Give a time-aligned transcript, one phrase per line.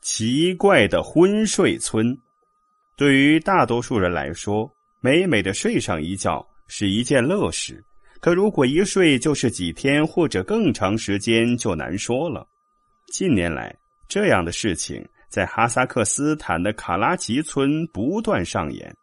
[0.00, 2.16] 奇怪的昏睡村，
[2.96, 7.84] 对于大多数人来说，美美的睡上一觉是一件乐事。
[8.20, 12.46] 可如果一睡就是几天或者更长时间，就难说了。
[13.12, 13.76] 近年来，
[14.08, 18.94] 这样的事情在哈萨克斯坦的卡拉吉村不断上演。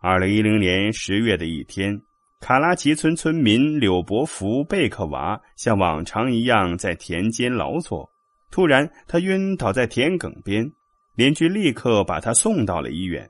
[0.00, 2.00] 二零一零年十月的一天，
[2.40, 8.10] 卡拉吉村村民柳伯福贝克娃像往常一样在田间劳作。
[8.50, 10.70] 突然，他晕倒在田埂边，
[11.14, 13.28] 邻居立刻把他送到了医院。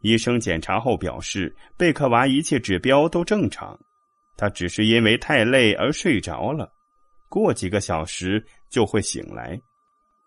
[0.00, 3.78] 医生检查后表示，贝克娃一切指标都正常，
[4.36, 6.70] 他只是因为太累而睡着了，
[7.28, 9.60] 过几个小时就会醒来。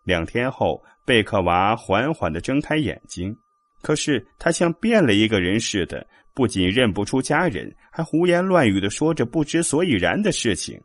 [0.03, 3.33] 两天后，贝克娃缓缓的睁开眼睛，
[3.81, 10.81] 可是他像变了一个人似的，不仅认不出家人，还胡言乱语的说着不知所以然的事情。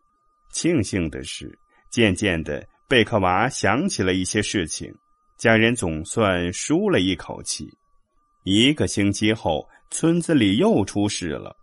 [0.52, 1.58] 庆幸的是，
[1.90, 2.64] 渐渐的。
[2.88, 4.94] 贝克娃想起了一些事情，
[5.36, 7.68] 家人总算舒了一口气。
[8.44, 11.56] 一个星期后，村子里又出事了。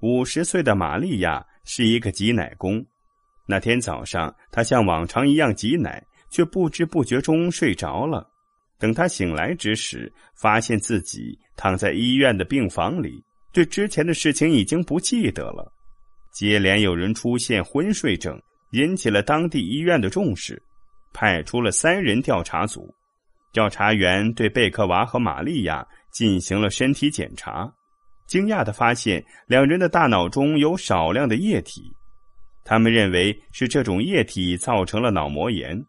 [0.00, 2.84] 五十岁的玛利亚是一个挤奶工。
[3.46, 8.28] 那天早上，她像往常一样挤奶，却不知不觉中睡着了。
[8.76, 15.72] 等她醒来之时，发现自己躺在医院的病房里，对之前的事情已经不记得了。
[16.32, 18.36] 接连有人出现昏睡症。
[18.76, 20.62] 引起了当地医院的重视，
[21.14, 22.94] 派出了三人调查组。
[23.50, 25.82] 调查员对贝克娃和玛利亚
[26.12, 27.72] 进行了身体检查，
[28.26, 31.90] 惊讶的发现两人的大脑中有少量的液体。
[32.64, 35.82] 他们认为是这种液体造成了脑膜炎。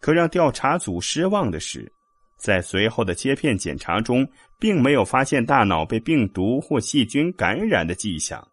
[0.00, 1.92] 可让调查组失望的是，
[2.38, 4.24] 在随后的切片检查中，
[4.56, 8.46] 并没有发现大脑被病毒或细菌感染的迹象。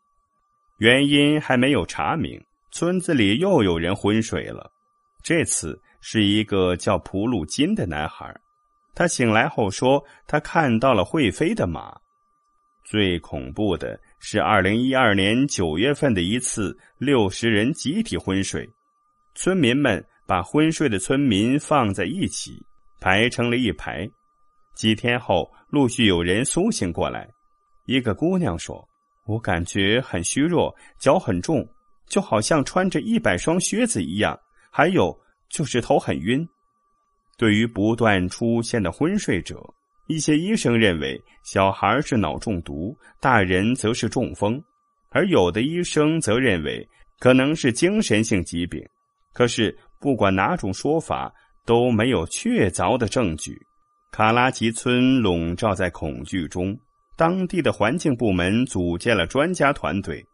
[0.80, 2.42] 原因还没有查明。
[2.72, 4.72] 村子里又有人昏睡了，
[5.24, 8.34] 这次是一个叫普鲁金的男孩。
[8.94, 11.96] 他醒来后说，他看到了会飞的马。
[12.84, 18.68] 最恐怖的是，二零一二年九月份的一次六十人集体昏睡，
[19.36, 22.66] 村民们把昏睡的村民放在一起，
[23.00, 24.10] 排成了一排。
[24.74, 27.28] 几天后，陆续有人苏醒过来。
[27.86, 28.88] 一个姑娘说
[29.26, 31.68] ：“我感觉很虚弱，脚很重。”
[32.08, 34.38] 就好像穿着一百双靴子一样，
[34.72, 35.18] 还有
[35.50, 36.48] 就是头很晕。
[37.38, 39.62] 对于不断出现的昏睡者，
[40.08, 44.62] 一些医生认为小孩是脑中毒，大人则是中风，
[45.10, 46.88] 而有的医生则认为
[47.20, 48.82] 可能是精神性疾病。
[49.34, 51.32] 可是不管哪种说法，
[51.66, 53.56] 都没有确凿的证据。
[54.10, 56.76] 卡拉吉村笼罩在恐惧中，
[57.16, 60.26] 当地的环境部门组建了专家团队。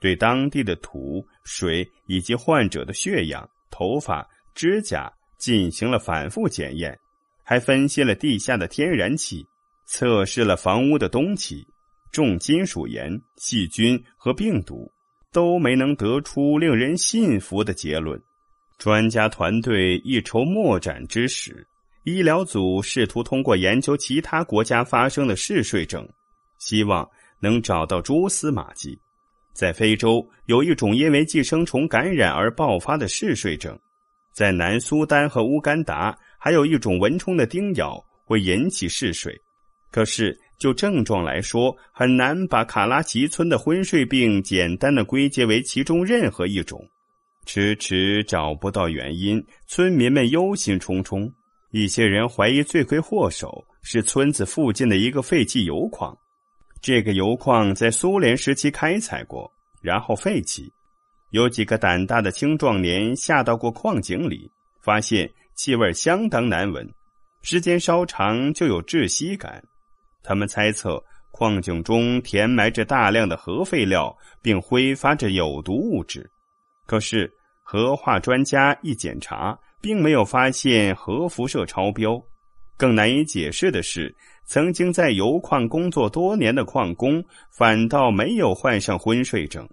[0.00, 6.98] 对当地的土、水以及患者的血样、头发、指甲进行了反复检验，
[7.44, 9.46] 还分析了地下的天然气，
[9.86, 11.66] 测试了房屋的东气、
[12.10, 14.90] 重金属盐、细菌和病毒，
[15.30, 18.20] 都没能得出令人信服的结论。
[18.78, 21.66] 专家团队一筹莫展之时，
[22.04, 26.08] 医疗组试图通过研究其他国家发生的嗜睡症，
[26.58, 27.06] 希望
[27.40, 28.98] 能找到蛛丝马迹。
[29.52, 33.78] 在非洲有一种因为寄生虫感染而爆发的嗜睡症，
[34.32, 39.34] 在南苏丹和乌干达还有一种蚊虫的叮咬会引起嗜睡。
[39.90, 46.80] 可是就症状来说，很难把卡拉奇村的昏睡病简单的归结为其中任何一种，
[47.44, 51.28] 迟迟找不到原因，村民们忧心忡忡。
[51.72, 56.16] 一些人怀疑罪魁祸首是村子附近的一个废弃油矿。
[56.82, 59.52] 这个油矿在苏联时期开采过，
[59.82, 60.72] 然后废弃。
[61.30, 66.88] 有几个胆大的青壮年下到过矿井里，发现气味相当难闻，
[67.42, 69.62] 时间稍长就有窒息感。
[70.22, 76.28] 他们猜测矿井中填埋着大量的核废料，并挥发着有毒物质。
[76.86, 77.30] 可是
[77.62, 82.20] 核化专家一检查，并没有发现核辐射超标。
[82.78, 84.16] 更难以解释的是。
[84.50, 87.24] 曾经在油矿工作多年的矿工，
[87.56, 89.64] 反倒没有患上昏睡症。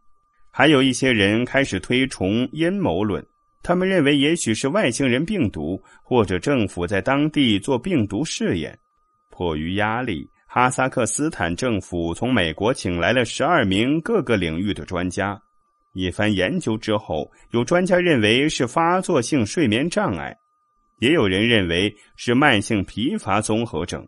[0.52, 3.26] 还有一些人开始推崇阴谋论，
[3.64, 8.78] 他们认为也许是外星人病毒，或者政府在当地做病毒试验。
[9.32, 15.36] 迫于压力，哈萨克斯坦政府从美国请来了十二名各个领域的专家。
[15.94, 20.38] 一番研究之后，有专家认为是发作性睡眠障碍，
[21.00, 24.08] 也有人认为是慢性疲乏综合症。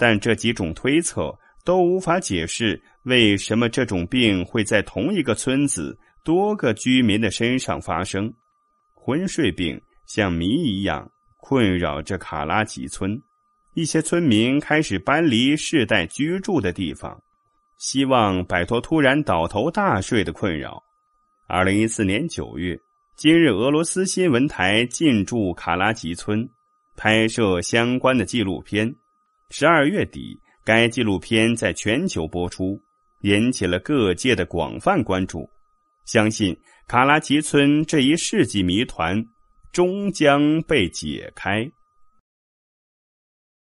[0.00, 1.30] 但这几种推测
[1.62, 5.94] 都无法解释为什么这种病会在同一个村子
[6.24, 8.32] 多个居民的身上发生。
[8.94, 11.06] 昏睡病像谜一样
[11.36, 13.20] 困扰着卡拉吉村。
[13.74, 17.22] 一些村民开始搬离世代居住的地方，
[17.76, 20.82] 希望摆脱突然倒头大睡的困扰。
[21.46, 22.74] 二零一四年九月，
[23.16, 26.48] 今日俄罗斯新闻台进驻卡拉吉村，
[26.96, 28.96] 拍摄相关的纪录片。
[29.50, 32.80] 十二月底，该纪录片在全球播出，
[33.22, 35.50] 引起了各界的广泛关注。
[36.06, 36.56] 相信
[36.86, 39.22] 卡拉奇村这一世纪谜团
[39.72, 41.68] 终将被解开。